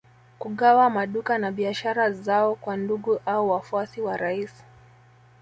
Kugawa 0.39 0.89
maduka 0.89 1.37
na 1.37 1.51
biashara 1.51 2.11
zao 2.11 2.55
kwa 2.55 2.77
ndugu 2.77 3.19
au 3.25 3.49
wafuasi 3.49 4.01
wa 4.01 4.17
rais 4.17 4.63